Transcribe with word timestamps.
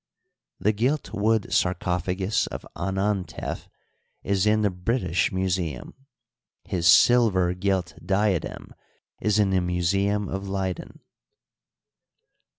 The 0.59 0.71
gilt 0.71 1.13
wood 1.13 1.53
sarcophagus 1.53 2.47
of 2.47 2.65
Anantef 2.75 3.67
is 4.23 4.47
in 4.47 4.63
the 4.63 4.71
British 4.71 5.31
Museum, 5.31 5.93
his 6.63 6.87
silver 6.87 7.53
gilt 7.53 7.93
diadem 8.03 8.73
is 9.21 9.37
in 9.37 9.51
the 9.51 9.61
museum 9.61 10.27
of 10.27 10.47
Leyden. 10.49 11.01